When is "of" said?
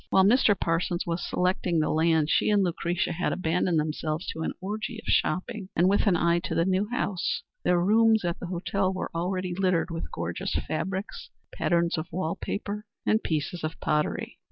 4.97-5.05, 11.99-12.11, 13.63-13.79